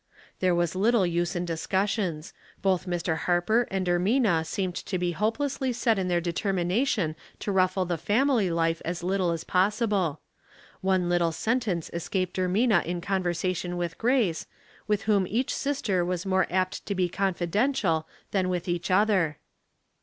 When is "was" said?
0.55-0.73, 16.03-16.25